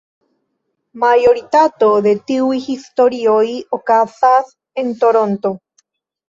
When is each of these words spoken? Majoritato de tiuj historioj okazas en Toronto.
Majoritato 1.01 1.89
de 2.05 2.13
tiuj 2.31 2.57
historioj 2.63 3.45
okazas 3.79 4.51
en 4.85 4.91
Toronto. 5.05 5.55